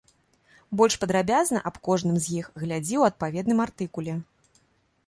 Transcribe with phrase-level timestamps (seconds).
[0.79, 4.13] Больш падрабязна аб кожным з іх глядзі ў адпаведным артыкуле.